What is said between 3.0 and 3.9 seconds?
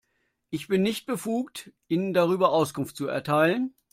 erteilen.